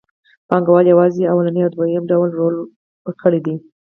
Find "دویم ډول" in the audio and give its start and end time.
1.75-2.31